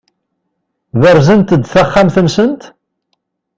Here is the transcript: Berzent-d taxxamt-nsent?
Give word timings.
Berzent-d 1.01 1.63
taxxamt-nsent? 1.71 2.61